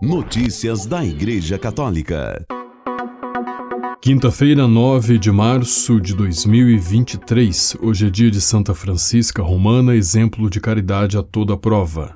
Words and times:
Notícias 0.00 0.86
da 0.86 1.04
Igreja 1.04 1.58
Católica. 1.58 2.46
Quinta-feira, 4.00 4.68
9 4.68 5.18
de 5.18 5.32
março 5.32 6.00
de 6.00 6.14
2023. 6.14 7.76
Hoje 7.82 8.06
é 8.06 8.10
dia 8.10 8.30
de 8.30 8.40
Santa 8.40 8.72
Francisca 8.74 9.42
Romana, 9.42 9.96
exemplo 9.96 10.48
de 10.48 10.60
caridade 10.60 11.18
a 11.18 11.22
toda 11.24 11.56
prova. 11.56 12.14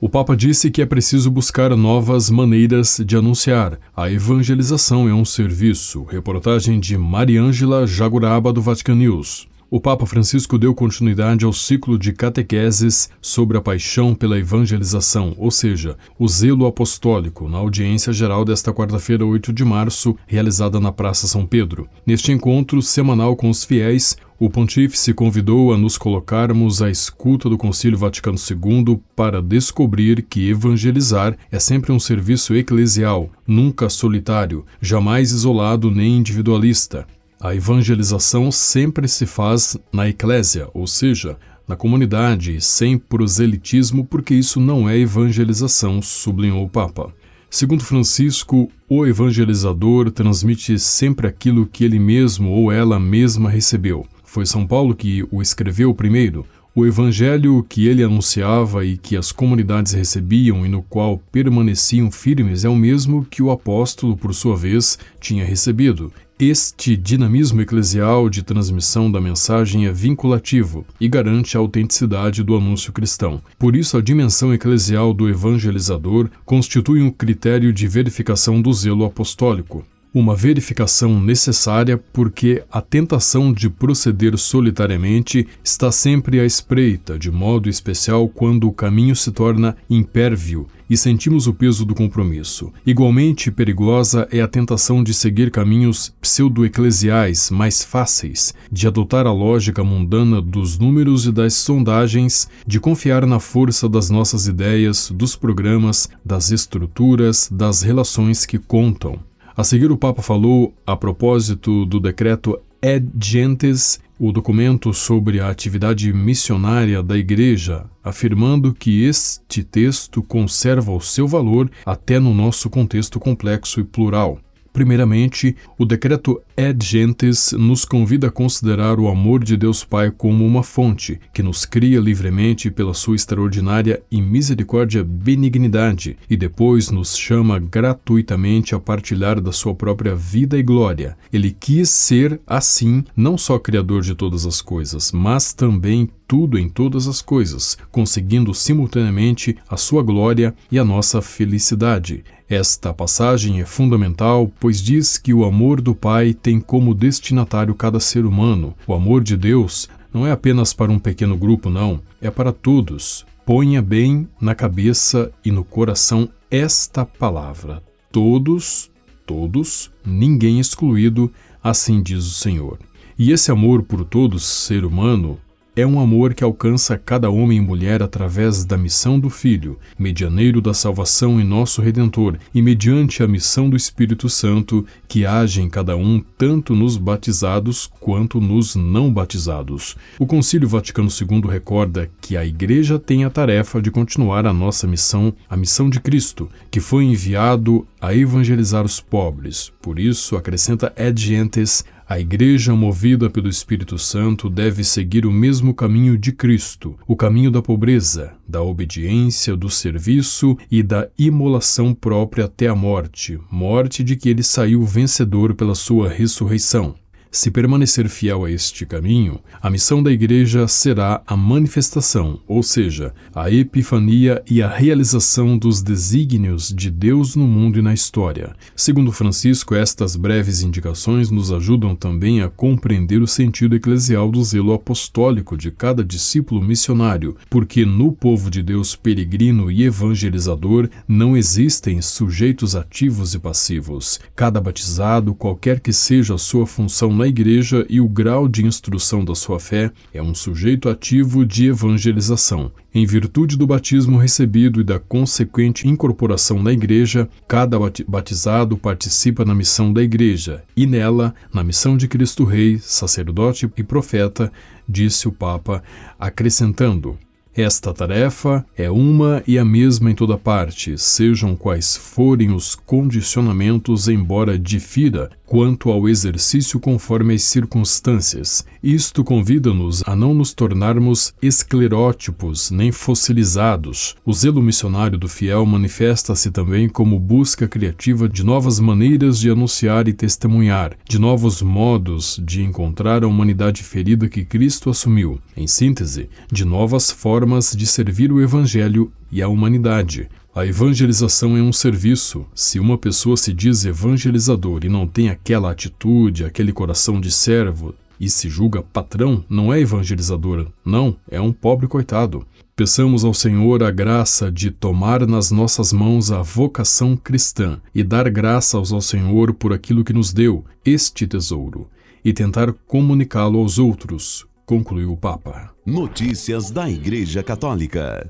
O 0.00 0.08
Papa 0.08 0.36
disse 0.36 0.72
que 0.72 0.82
é 0.82 0.86
preciso 0.86 1.30
buscar 1.30 1.76
novas 1.76 2.28
maneiras 2.28 3.00
de 3.06 3.16
anunciar. 3.16 3.78
A 3.96 4.10
evangelização 4.10 5.08
é 5.08 5.14
um 5.14 5.24
serviço. 5.24 6.02
Reportagem 6.02 6.80
de 6.80 6.98
Mariângela 6.98 7.86
Jaguraba, 7.86 8.52
do 8.52 8.60
Vatican 8.60 8.96
News 8.96 9.46
o 9.70 9.78
Papa 9.78 10.06
Francisco 10.06 10.56
deu 10.56 10.74
continuidade 10.74 11.44
ao 11.44 11.52
ciclo 11.52 11.98
de 11.98 12.12
catequeses 12.12 13.10
sobre 13.20 13.58
a 13.58 13.60
paixão 13.60 14.14
pela 14.14 14.38
evangelização, 14.38 15.34
ou 15.36 15.50
seja, 15.50 15.96
o 16.18 16.26
zelo 16.26 16.64
apostólico, 16.64 17.48
na 17.50 17.58
audiência 17.58 18.10
geral 18.10 18.46
desta 18.46 18.72
quarta-feira, 18.72 19.26
8 19.26 19.52
de 19.52 19.64
março, 19.66 20.16
realizada 20.26 20.80
na 20.80 20.90
Praça 20.90 21.26
São 21.26 21.44
Pedro. 21.44 21.86
Neste 22.06 22.32
encontro 22.32 22.80
semanal 22.80 23.36
com 23.36 23.50
os 23.50 23.62
fiéis, 23.62 24.16
o 24.40 24.48
pontífice 24.48 25.12
convidou 25.12 25.74
a 25.74 25.76
nos 25.76 25.98
colocarmos 25.98 26.80
à 26.80 26.88
escuta 26.88 27.50
do 27.50 27.58
Concílio 27.58 27.98
Vaticano 27.98 28.38
II 28.38 29.00
para 29.14 29.42
descobrir 29.42 30.22
que 30.22 30.48
evangelizar 30.48 31.36
é 31.50 31.58
sempre 31.58 31.92
um 31.92 31.98
serviço 31.98 32.54
eclesial, 32.54 33.28
nunca 33.46 33.90
solitário, 33.90 34.64
jamais 34.80 35.32
isolado 35.32 35.90
nem 35.90 36.16
individualista. 36.16 37.06
A 37.40 37.54
evangelização 37.54 38.50
sempre 38.50 39.06
se 39.06 39.24
faz 39.24 39.76
na 39.92 40.08
eclésia, 40.08 40.68
ou 40.74 40.88
seja, 40.88 41.36
na 41.68 41.76
comunidade, 41.76 42.60
sem 42.60 42.98
proselitismo, 42.98 44.04
porque 44.04 44.34
isso 44.34 44.58
não 44.58 44.88
é 44.88 44.98
evangelização, 44.98 46.02
sublinhou 46.02 46.64
o 46.64 46.68
Papa. 46.68 47.14
Segundo 47.48 47.84
Francisco, 47.84 48.68
o 48.88 49.06
evangelizador 49.06 50.10
transmite 50.10 50.80
sempre 50.80 51.28
aquilo 51.28 51.64
que 51.64 51.84
ele 51.84 52.00
mesmo 52.00 52.50
ou 52.50 52.72
ela 52.72 52.98
mesma 52.98 53.48
recebeu. 53.48 54.04
Foi 54.24 54.44
São 54.44 54.66
Paulo 54.66 54.92
que 54.92 55.24
o 55.30 55.40
escreveu 55.40 55.94
primeiro. 55.94 56.44
O 56.74 56.84
evangelho 56.84 57.64
que 57.68 57.86
ele 57.86 58.02
anunciava 58.02 58.84
e 58.84 58.98
que 58.98 59.16
as 59.16 59.30
comunidades 59.30 59.92
recebiam 59.92 60.66
e 60.66 60.68
no 60.68 60.82
qual 60.82 61.18
permaneciam 61.30 62.10
firmes 62.10 62.64
é 62.64 62.68
o 62.68 62.76
mesmo 62.76 63.24
que 63.24 63.42
o 63.42 63.50
apóstolo, 63.52 64.16
por 64.16 64.34
sua 64.34 64.56
vez, 64.56 64.98
tinha 65.20 65.44
recebido. 65.44 66.12
Este 66.40 66.96
dinamismo 66.96 67.62
eclesial 67.62 68.30
de 68.30 68.44
transmissão 68.44 69.10
da 69.10 69.20
mensagem 69.20 69.86
é 69.86 69.92
vinculativo 69.92 70.86
e 71.00 71.08
garante 71.08 71.56
a 71.56 71.60
autenticidade 71.60 72.44
do 72.44 72.54
anúncio 72.54 72.92
cristão. 72.92 73.42
Por 73.58 73.74
isso, 73.74 73.96
a 73.96 74.00
dimensão 74.00 74.54
eclesial 74.54 75.12
do 75.12 75.28
evangelizador 75.28 76.30
constitui 76.44 77.02
um 77.02 77.10
critério 77.10 77.72
de 77.72 77.88
verificação 77.88 78.62
do 78.62 78.72
zelo 78.72 79.04
apostólico 79.04 79.84
uma 80.14 80.34
verificação 80.34 81.20
necessária 81.20 81.98
porque 82.12 82.64
a 82.72 82.80
tentação 82.80 83.52
de 83.52 83.68
proceder 83.68 84.36
solitariamente 84.38 85.46
está 85.62 85.92
sempre 85.92 86.40
à 86.40 86.46
espreita, 86.46 87.18
de 87.18 87.30
modo 87.30 87.68
especial 87.68 88.26
quando 88.26 88.66
o 88.66 88.72
caminho 88.72 89.14
se 89.14 89.30
torna 89.30 89.76
impérvio 89.88 90.66
e 90.88 90.96
sentimos 90.96 91.46
o 91.46 91.54
peso 91.54 91.84
do 91.84 91.94
compromisso. 91.94 92.72
Igualmente 92.86 93.50
perigosa 93.50 94.26
é 94.30 94.40
a 94.40 94.48
tentação 94.48 95.02
de 95.02 95.12
seguir 95.12 95.50
caminhos 95.50 96.14
pseudo-eclesiais 96.20 97.50
mais 97.50 97.84
fáceis, 97.84 98.54
de 98.70 98.86
adotar 98.86 99.26
a 99.26 99.32
lógica 99.32 99.84
mundana 99.84 100.40
dos 100.40 100.78
números 100.78 101.26
e 101.26 101.32
das 101.32 101.54
sondagens, 101.54 102.48
de 102.66 102.80
confiar 102.80 103.26
na 103.26 103.40
força 103.40 103.88
das 103.88 104.10
nossas 104.10 104.46
ideias, 104.46 105.10
dos 105.14 105.36
programas, 105.36 106.08
das 106.24 106.50
estruturas, 106.50 107.48
das 107.52 107.82
relações 107.82 108.46
que 108.46 108.58
contam. 108.58 109.18
A 109.56 109.64
seguir, 109.64 109.90
o 109.90 109.96
Papa 109.96 110.22
falou 110.22 110.72
a 110.86 110.96
propósito 110.96 111.84
do 111.84 111.98
decreto 111.98 112.58
Ed 112.80 113.08
Gentes, 113.20 113.98
o 114.18 114.32
documento 114.32 114.92
sobre 114.92 115.38
a 115.40 115.48
atividade 115.48 116.12
missionária 116.12 117.02
da 117.02 117.16
Igreja, 117.16 117.84
afirmando 118.02 118.74
que 118.74 119.04
este 119.04 119.62
texto 119.62 120.22
conserva 120.22 120.90
o 120.90 121.00
seu 121.00 121.28
valor 121.28 121.70
até 121.86 122.18
no 122.18 122.34
nosso 122.34 122.68
contexto 122.68 123.20
complexo 123.20 123.80
e 123.80 123.84
plural. 123.84 124.40
Primeiramente, 124.72 125.56
o 125.78 125.84
decreto 125.84 126.42
Ed 126.60 126.84
Gentes 126.84 127.52
nos 127.52 127.84
convida 127.84 128.26
a 128.26 128.30
considerar 128.32 128.98
o 128.98 129.06
amor 129.06 129.44
de 129.44 129.56
Deus 129.56 129.84
Pai 129.84 130.10
como 130.10 130.44
uma 130.44 130.64
fonte 130.64 131.20
que 131.32 131.40
nos 131.40 131.64
cria 131.64 132.00
livremente 132.00 132.68
pela 132.68 132.92
sua 132.94 133.14
extraordinária 133.14 134.02
e 134.10 134.20
misericórdia 134.20 135.04
benignidade 135.04 136.18
e 136.28 136.36
depois 136.36 136.90
nos 136.90 137.16
chama 137.16 137.60
gratuitamente 137.60 138.74
a 138.74 138.80
partilhar 138.80 139.40
da 139.40 139.52
sua 139.52 139.72
própria 139.72 140.16
vida 140.16 140.58
e 140.58 140.62
glória. 140.64 141.16
Ele 141.32 141.52
quis 141.52 141.90
ser, 141.90 142.40
assim, 142.44 143.04
não 143.16 143.38
só 143.38 143.56
Criador 143.56 144.02
de 144.02 144.16
todas 144.16 144.44
as 144.44 144.60
coisas, 144.60 145.12
mas 145.12 145.52
também 145.52 146.10
tudo 146.28 146.58
em 146.58 146.68
todas 146.68 147.08
as 147.08 147.22
coisas, 147.22 147.78
conseguindo 147.90 148.52
simultaneamente 148.52 149.56
a 149.66 149.78
sua 149.78 150.02
glória 150.02 150.54
e 150.70 150.78
a 150.78 150.84
nossa 150.84 151.22
felicidade. 151.22 152.22
Esta 152.50 152.94
passagem 152.94 153.60
é 153.60 153.66
fundamental, 153.66 154.50
pois 154.60 154.80
diz 154.82 155.18
que 155.18 155.34
o 155.34 155.44
amor 155.44 155.80
do 155.82 155.94
Pai 155.94 156.32
tem 156.32 156.47
como 156.60 156.94
destinatário 156.94 157.74
cada 157.74 157.98
ser 157.98 158.24
humano. 158.24 158.76
O 158.86 158.94
amor 158.94 159.24
de 159.24 159.36
Deus 159.36 159.88
não 160.14 160.24
é 160.24 160.30
apenas 160.30 160.72
para 160.72 160.92
um 160.92 160.98
pequeno 160.98 161.36
grupo, 161.36 161.68
não, 161.68 162.00
é 162.22 162.30
para 162.30 162.52
todos. 162.52 163.26
Ponha 163.44 163.82
bem 163.82 164.28
na 164.40 164.54
cabeça 164.54 165.32
e 165.44 165.50
no 165.50 165.64
coração 165.64 166.28
esta 166.48 167.04
palavra: 167.04 167.82
todos, 168.12 168.88
todos, 169.26 169.90
ninguém 170.06 170.60
excluído, 170.60 171.32
assim 171.60 172.00
diz 172.00 172.24
o 172.24 172.34
Senhor. 172.34 172.78
E 173.18 173.32
esse 173.32 173.50
amor 173.50 173.82
por 173.82 174.04
todo 174.04 174.38
ser 174.38 174.84
humano 174.84 175.38
é 175.80 175.86
um 175.86 176.00
amor 176.00 176.34
que 176.34 176.42
alcança 176.42 176.98
cada 176.98 177.30
homem 177.30 177.58
e 177.58 177.60
mulher 177.60 178.02
através 178.02 178.64
da 178.64 178.76
missão 178.76 179.18
do 179.18 179.30
Filho, 179.30 179.78
medianeiro 179.96 180.60
da 180.60 180.74
salvação 180.74 181.40
e 181.40 181.44
nosso 181.44 181.80
Redentor, 181.80 182.36
e 182.52 182.60
mediante 182.60 183.22
a 183.22 183.28
missão 183.28 183.70
do 183.70 183.76
Espírito 183.76 184.28
Santo, 184.28 184.84
que 185.06 185.24
age 185.24 185.62
em 185.62 185.70
cada 185.70 185.96
um, 185.96 186.20
tanto 186.36 186.74
nos 186.74 186.96
batizados 186.96 187.88
quanto 188.00 188.40
nos 188.40 188.74
não 188.74 189.12
batizados. 189.12 189.96
O 190.18 190.26
Concílio 190.26 190.68
Vaticano 190.68 191.08
II 191.08 191.48
recorda 191.48 192.10
que 192.20 192.36
a 192.36 192.44
Igreja 192.44 192.98
tem 192.98 193.24
a 193.24 193.30
tarefa 193.30 193.80
de 193.80 193.92
continuar 193.92 194.46
a 194.46 194.52
nossa 194.52 194.84
missão, 194.84 195.32
a 195.48 195.56
missão 195.56 195.88
de 195.88 196.00
Cristo, 196.00 196.50
que 196.72 196.80
foi 196.80 197.04
enviado 197.04 197.86
a 198.00 198.12
evangelizar 198.12 198.84
os 198.84 199.00
pobres. 199.00 199.72
Por 199.80 200.00
isso, 200.00 200.36
acrescenta 200.36 200.92
Ed 200.96 201.22
Gentes, 201.22 201.84
a 202.08 202.18
Igreja, 202.18 202.74
movida 202.74 203.28
pelo 203.28 203.50
Espírito 203.50 203.98
Santo, 203.98 204.48
deve 204.48 204.82
seguir 204.82 205.26
o 205.26 205.30
mesmo 205.30 205.74
caminho 205.74 206.16
de 206.16 206.32
Cristo, 206.32 206.98
o 207.06 207.14
caminho 207.14 207.50
da 207.50 207.60
pobreza, 207.60 208.32
da 208.48 208.62
obediência, 208.62 209.54
do 209.54 209.68
serviço 209.68 210.56
e 210.70 210.82
da 210.82 211.06
imolação 211.18 211.92
própria 211.92 212.46
até 212.46 212.66
a 212.66 212.74
morte, 212.74 213.38
morte 213.50 214.02
de 214.02 214.16
que 214.16 214.30
ele 214.30 214.42
saiu 214.42 214.82
vencedor 214.84 215.52
pela 215.54 215.74
sua 215.74 216.08
ressurreição. 216.08 216.94
Se 217.30 217.50
permanecer 217.50 218.08
fiel 218.08 218.46
a 218.46 218.50
este 218.50 218.86
caminho, 218.86 219.38
a 219.60 219.68
missão 219.68 220.02
da 220.02 220.10
Igreja 220.10 220.66
será 220.66 221.20
a 221.26 221.36
manifestação, 221.36 222.40
ou 222.48 222.62
seja, 222.62 223.12
a 223.34 223.50
epifania 223.50 224.42
e 224.50 224.62
a 224.62 224.68
realização 224.68 225.58
dos 225.58 225.82
desígnios 225.82 226.72
de 226.74 226.90
Deus 226.90 227.36
no 227.36 227.46
mundo 227.46 227.78
e 227.78 227.82
na 227.82 227.92
história. 227.92 228.54
Segundo 228.74 229.12
Francisco, 229.12 229.74
estas 229.74 230.16
breves 230.16 230.62
indicações 230.62 231.30
nos 231.30 231.52
ajudam 231.52 231.94
também 231.94 232.40
a 232.40 232.48
compreender 232.48 233.20
o 233.20 233.26
sentido 233.26 233.76
eclesial 233.76 234.30
do 234.30 234.42
zelo 234.42 234.72
apostólico 234.72 235.54
de 235.54 235.70
cada 235.70 236.02
discípulo 236.02 236.62
missionário, 236.62 237.36
porque 237.50 237.84
no 237.84 238.10
povo 238.10 238.50
de 238.50 238.62
Deus 238.62 238.96
peregrino 238.96 239.70
e 239.70 239.84
evangelizador 239.84 240.88
não 241.06 241.36
existem 241.36 242.00
sujeitos 242.00 242.74
ativos 242.74 243.34
e 243.34 243.38
passivos. 243.38 244.18
Cada 244.34 244.62
batizado, 244.62 245.34
qualquer 245.34 245.80
que 245.80 245.92
seja 245.92 246.34
a 246.34 246.38
sua 246.38 246.66
função 246.66 247.17
na 247.18 247.26
igreja 247.26 247.84
e 247.90 248.00
o 248.00 248.08
grau 248.08 248.46
de 248.46 248.64
instrução 248.64 249.24
da 249.24 249.34
sua 249.34 249.58
fé 249.58 249.90
é 250.14 250.22
um 250.22 250.32
sujeito 250.34 250.88
ativo 250.88 251.44
de 251.44 251.66
evangelização. 251.66 252.70
Em 252.94 253.04
virtude 253.04 253.56
do 253.56 253.66
batismo 253.66 254.16
recebido 254.16 254.80
e 254.80 254.84
da 254.84 255.00
consequente 255.00 255.88
incorporação 255.88 256.62
na 256.62 256.72
igreja, 256.72 257.28
cada 257.48 257.76
batizado 258.06 258.76
participa 258.78 259.44
na 259.44 259.54
missão 259.54 259.92
da 259.92 260.02
igreja 260.02 260.62
e 260.76 260.86
nela, 260.86 261.34
na 261.52 261.64
missão 261.64 261.96
de 261.96 262.06
Cristo 262.06 262.44
Rei, 262.44 262.78
sacerdote 262.78 263.68
e 263.76 263.82
profeta, 263.82 264.52
disse 264.88 265.26
o 265.26 265.32
Papa, 265.32 265.82
acrescentando: 266.18 267.18
esta 267.58 267.92
tarefa 267.92 268.64
é 268.76 268.88
uma 268.88 269.42
e 269.44 269.58
a 269.58 269.64
mesma 269.64 270.12
em 270.12 270.14
toda 270.14 270.38
parte, 270.38 270.96
sejam 270.96 271.56
quais 271.56 271.96
forem 271.96 272.52
os 272.52 272.76
condicionamentos, 272.76 274.06
embora 274.06 274.56
difira 274.56 275.28
quanto 275.48 275.90
ao 275.90 276.06
exercício 276.06 276.78
conforme 276.78 277.32
as 277.34 277.42
circunstâncias. 277.42 278.66
Isto 278.82 279.24
convida-nos 279.24 280.02
a 280.06 280.14
não 280.14 280.34
nos 280.34 280.52
tornarmos 280.52 281.32
esclerótipos 281.40 282.70
nem 282.70 282.92
fossilizados. 282.92 284.14
O 284.26 284.32
zelo 284.32 284.62
missionário 284.62 285.16
do 285.16 285.26
fiel 285.26 285.64
manifesta-se 285.64 286.50
também 286.50 286.86
como 286.86 287.18
busca 287.18 287.66
criativa 287.66 288.28
de 288.28 288.44
novas 288.44 288.78
maneiras 288.78 289.38
de 289.38 289.50
anunciar 289.50 290.06
e 290.06 290.12
testemunhar, 290.12 290.92
de 291.08 291.18
novos 291.18 291.62
modos 291.62 292.38
de 292.44 292.62
encontrar 292.62 293.24
a 293.24 293.26
humanidade 293.26 293.82
ferida 293.82 294.28
que 294.28 294.44
Cristo 294.44 294.90
assumiu. 294.90 295.40
Em 295.56 295.66
síntese, 295.66 296.28
de 296.52 296.66
novas 296.66 297.10
formas 297.10 297.74
de 297.74 297.86
servir 297.86 298.30
o 298.30 298.42
Evangelho 298.42 299.10
e 299.32 299.40
a 299.40 299.48
humanidade. 299.48 300.28
A 300.58 300.66
evangelização 300.66 301.56
é 301.56 301.62
um 301.62 301.72
serviço. 301.72 302.44
Se 302.52 302.80
uma 302.80 302.98
pessoa 302.98 303.36
se 303.36 303.52
diz 303.52 303.84
evangelizador 303.84 304.80
e 304.82 304.88
não 304.88 305.06
tem 305.06 305.28
aquela 305.28 305.70
atitude, 305.70 306.44
aquele 306.44 306.72
coração 306.72 307.20
de 307.20 307.30
servo 307.30 307.94
e 308.18 308.28
se 308.28 308.48
julga 308.48 308.82
patrão, 308.82 309.44
não 309.48 309.72
é 309.72 309.78
evangelizador, 309.78 310.66
não, 310.84 311.16
é 311.30 311.40
um 311.40 311.52
pobre 311.52 311.86
coitado. 311.86 312.44
Peçamos 312.74 313.24
ao 313.24 313.32
Senhor 313.32 313.84
a 313.84 313.92
graça 313.92 314.50
de 314.50 314.72
tomar 314.72 315.24
nas 315.28 315.52
nossas 315.52 315.92
mãos 315.92 316.32
a 316.32 316.42
vocação 316.42 317.16
cristã 317.16 317.80
e 317.94 318.02
dar 318.02 318.28
graças 318.28 318.92
ao 318.92 319.00
Senhor 319.00 319.54
por 319.54 319.72
aquilo 319.72 320.02
que 320.02 320.12
nos 320.12 320.32
deu, 320.32 320.64
este 320.84 321.24
tesouro, 321.28 321.88
e 322.24 322.32
tentar 322.32 322.72
comunicá-lo 322.72 323.60
aos 323.60 323.78
outros, 323.78 324.44
concluiu 324.66 325.12
o 325.12 325.16
Papa. 325.16 325.70
Notícias 325.86 326.68
da 326.68 326.90
Igreja 326.90 327.44
Católica. 327.44 328.28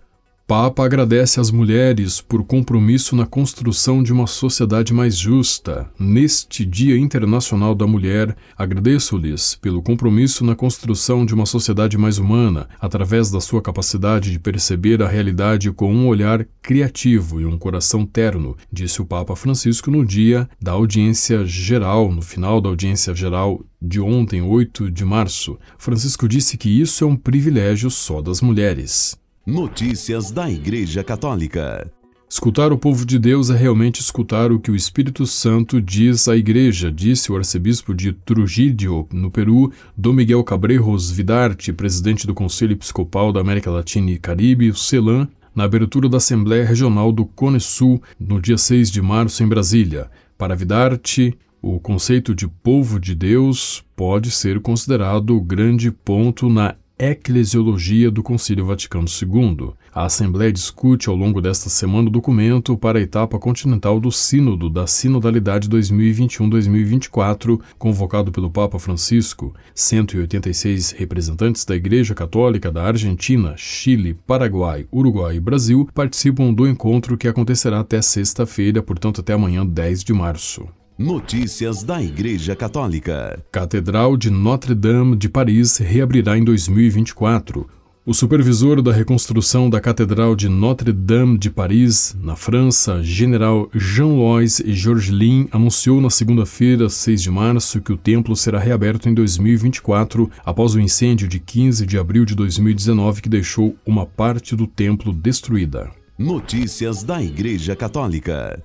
Papa 0.48 0.82
agradece 0.82 1.38
às 1.38 1.50
mulheres 1.50 2.22
por 2.22 2.42
compromisso 2.42 3.14
na 3.14 3.26
construção 3.26 4.02
de 4.02 4.14
uma 4.14 4.26
sociedade 4.26 4.94
mais 4.94 5.14
justa. 5.14 5.90
Neste 5.98 6.64
Dia 6.64 6.96
Internacional 6.96 7.74
da 7.74 7.86
Mulher, 7.86 8.34
agradeço-lhes 8.56 9.56
pelo 9.56 9.82
compromisso 9.82 10.42
na 10.46 10.54
construção 10.54 11.26
de 11.26 11.34
uma 11.34 11.44
sociedade 11.44 11.98
mais 11.98 12.16
humana, 12.16 12.66
através 12.80 13.30
da 13.30 13.42
sua 13.42 13.60
capacidade 13.60 14.32
de 14.32 14.38
perceber 14.38 15.02
a 15.02 15.06
realidade 15.06 15.70
com 15.70 15.94
um 15.94 16.08
olhar 16.08 16.46
criativo 16.62 17.42
e 17.42 17.44
um 17.44 17.58
coração 17.58 18.06
terno, 18.06 18.56
disse 18.72 19.02
o 19.02 19.04
Papa 19.04 19.36
Francisco 19.36 19.90
no 19.90 20.02
dia 20.02 20.48
da 20.58 20.72
audiência 20.72 21.44
geral, 21.44 22.10
no 22.10 22.22
final 22.22 22.58
da 22.58 22.70
audiência 22.70 23.14
geral 23.14 23.62
de 23.82 24.00
ontem, 24.00 24.40
8 24.40 24.90
de 24.90 25.04
março. 25.04 25.58
Francisco 25.76 26.26
disse 26.26 26.56
que 26.56 26.70
isso 26.70 27.04
é 27.04 27.06
um 27.06 27.16
privilégio 27.16 27.90
só 27.90 28.22
das 28.22 28.40
mulheres. 28.40 29.14
Notícias 29.48 30.30
da 30.30 30.50
Igreja 30.50 31.02
Católica. 31.02 31.90
Escutar 32.28 32.70
o 32.70 32.76
povo 32.76 33.06
de 33.06 33.18
Deus 33.18 33.48
é 33.48 33.56
realmente 33.56 33.98
escutar 33.98 34.52
o 34.52 34.60
que 34.60 34.70
o 34.70 34.76
Espírito 34.76 35.26
Santo 35.26 35.80
diz 35.80 36.28
à 36.28 36.36
Igreja, 36.36 36.92
disse 36.92 37.32
o 37.32 37.36
arcebispo 37.36 37.94
de 37.94 38.12
Trujillo, 38.12 39.08
no 39.10 39.30
Peru, 39.30 39.72
Dom 39.96 40.12
Miguel 40.12 40.44
Cabrejos 40.44 41.10
Vidarte, 41.10 41.72
presidente 41.72 42.26
do 42.26 42.34
Conselho 42.34 42.72
Episcopal 42.72 43.32
da 43.32 43.40
América 43.40 43.70
Latina 43.70 44.10
e 44.10 44.18
Caribe, 44.18 44.68
o 44.68 44.76
CELAM, 44.76 45.26
na 45.54 45.64
abertura 45.64 46.10
da 46.10 46.18
Assembleia 46.18 46.66
Regional 46.66 47.10
do 47.10 47.24
Cone 47.24 47.58
Sul, 47.58 48.02
no 48.20 48.42
dia 48.42 48.58
6 48.58 48.90
de 48.90 49.00
março, 49.00 49.42
em 49.42 49.48
Brasília. 49.48 50.10
Para 50.36 50.54
Vidarte, 50.54 51.34
o 51.62 51.80
conceito 51.80 52.34
de 52.34 52.46
povo 52.46 53.00
de 53.00 53.14
Deus 53.14 53.82
pode 53.96 54.30
ser 54.30 54.60
considerado 54.60 55.34
o 55.34 55.40
grande 55.40 55.90
ponto 55.90 56.50
na 56.50 56.74
Eclesiologia 57.00 58.10
do 58.10 58.24
Concílio 58.24 58.66
Vaticano 58.66 59.06
II. 59.06 59.70
A 59.94 60.06
Assembleia 60.06 60.52
discute 60.52 61.08
ao 61.08 61.14
longo 61.14 61.40
desta 61.40 61.70
semana 61.70 62.08
o 62.08 62.10
documento 62.10 62.76
para 62.76 62.98
a 62.98 63.02
etapa 63.02 63.38
continental 63.38 64.00
do 64.00 64.10
Sínodo 64.10 64.68
da 64.68 64.84
Sinodalidade 64.84 65.68
2021-2024, 65.68 67.60
convocado 67.78 68.32
pelo 68.32 68.50
Papa 68.50 68.80
Francisco. 68.80 69.54
186 69.76 70.90
representantes 70.90 71.64
da 71.64 71.76
Igreja 71.76 72.16
Católica 72.16 72.68
da 72.72 72.82
Argentina, 72.82 73.54
Chile, 73.56 74.18
Paraguai, 74.26 74.84
Uruguai 74.92 75.36
e 75.36 75.40
Brasil 75.40 75.88
participam 75.94 76.52
do 76.52 76.66
encontro 76.66 77.16
que 77.16 77.28
acontecerá 77.28 77.78
até 77.78 78.02
sexta-feira, 78.02 78.82
portanto 78.82 79.20
até 79.20 79.34
amanhã, 79.34 79.64
10 79.64 80.02
de 80.02 80.12
março. 80.12 80.66
Notícias 80.98 81.84
da 81.84 82.02
Igreja 82.02 82.56
Católica. 82.56 83.40
Catedral 83.52 84.16
de 84.16 84.30
Notre-Dame 84.30 85.14
de 85.14 85.28
Paris 85.28 85.76
reabrirá 85.76 86.36
em 86.36 86.42
2024. 86.42 87.68
O 88.04 88.12
supervisor 88.12 88.82
da 88.82 88.92
reconstrução 88.92 89.70
da 89.70 89.80
Catedral 89.80 90.34
de 90.34 90.48
Notre-Dame 90.48 91.38
de 91.38 91.50
Paris, 91.50 92.16
na 92.20 92.34
França, 92.34 93.00
general 93.00 93.70
Jean-Louis 93.72 94.60
Georgelin, 94.66 95.46
anunciou 95.52 96.00
na 96.00 96.10
segunda-feira, 96.10 96.88
6 96.88 97.22
de 97.22 97.30
março, 97.30 97.80
que 97.80 97.92
o 97.92 97.96
templo 97.96 98.34
será 98.34 98.58
reaberto 98.58 99.08
em 99.08 99.14
2024, 99.14 100.28
após 100.44 100.74
o 100.74 100.80
incêndio 100.80 101.28
de 101.28 101.38
15 101.38 101.86
de 101.86 101.96
abril 101.96 102.24
de 102.24 102.34
2019 102.34 103.22
que 103.22 103.28
deixou 103.28 103.76
uma 103.86 104.04
parte 104.04 104.56
do 104.56 104.66
templo 104.66 105.12
destruída. 105.12 105.92
Notícias 106.18 107.04
da 107.04 107.22
Igreja 107.22 107.76
Católica. 107.76 108.60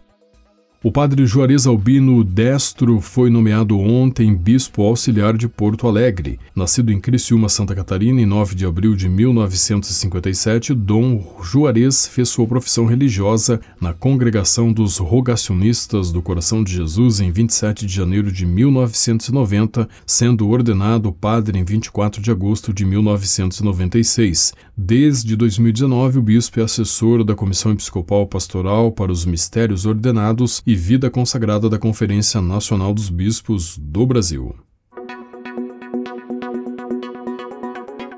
O 0.85 0.91
padre 0.91 1.25
Juarez 1.25 1.65
Albino 1.65 2.25
Destro 2.25 3.00
foi 3.00 3.30
nomeado 3.30 3.80
ontem 3.80 4.35
bispo 4.35 4.81
auxiliar 4.81 5.38
de 5.38 5.47
Porto 5.47 5.88
Alegre. 5.88 6.38
Nascido 6.53 6.91
em 6.91 7.00
Criciúma, 7.00 7.47
Santa 7.47 7.74
Catarina, 7.74 8.19
em 8.19 8.25
9 8.25 8.53
de 8.53 8.65
abril 8.65 8.94
de 8.94 9.07
1957, 9.07 10.74
Dom 10.74 11.39
Juarez 11.41 12.06
fez 12.07 12.27
sua 12.27 12.45
profissão 12.45 12.85
religiosa 12.85 13.62
na 13.80 13.94
Congregação 13.94 14.74
dos 14.74 14.97
Rogacionistas 14.97 16.12
do 16.12 16.21
Coração 16.21 16.62
de 16.62 16.74
Jesus 16.74 17.21
em 17.21 17.31
27 17.31 17.86
de 17.86 17.95
janeiro 17.95 18.29
de 18.29 18.45
1990, 18.45 19.88
sendo 20.06 20.50
ordenado 20.50 21.13
padre 21.13 21.57
em 21.57 21.63
24 21.63 22.21
de 22.21 22.29
agosto 22.29 22.74
de 22.74 22.83
1996. 22.83 24.51
Desde 24.75 25.38
2019, 25.38 26.19
o 26.19 26.21
bispo 26.21 26.59
é 26.59 26.63
assessor 26.63 27.24
da 27.24 27.36
Comissão 27.36 27.71
Episcopal 27.71 28.27
Pastoral 28.27 28.91
para 28.91 29.13
os 29.13 29.24
Mistérios 29.24 29.86
Ordenados 29.86 30.62
e 30.74 30.75
Vida 30.75 31.08
Consagrada 31.08 31.70
da 31.70 31.78
Conferência 31.78 32.42
Nacional 32.42 32.96
dos 32.96 33.08
Bispos 33.08 33.78
do 33.78 34.08
Brasil. 34.08 34.56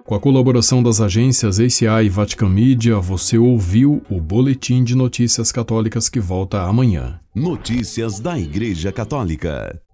Com 0.05 0.15
a 0.15 0.19
colaboração 0.21 0.81
das 0.81 1.01
agências 1.01 1.59
ACI 1.59 2.05
e 2.05 2.09
Vatican 2.09 2.47
Media, 2.47 2.97
você 2.97 3.37
ouviu 3.37 4.01
o 4.09 4.21
Boletim 4.21 4.85
de 4.85 4.95
Notícias 4.95 5.51
Católicas 5.51 6.07
que 6.07 6.21
volta 6.21 6.61
amanhã. 6.61 7.19
Notícias 7.35 8.21
da 8.21 8.39
Igreja 8.39 8.89
Católica. 8.89 9.81